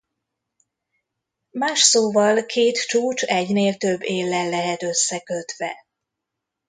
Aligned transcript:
Más 1.51 1.79
szóval 1.79 2.45
két 2.45 2.85
csúcs 2.85 3.23
egynél 3.23 3.75
több 3.77 4.03
éllel 4.03 4.49
lehet 4.49 4.83
összekötve. 4.83 5.75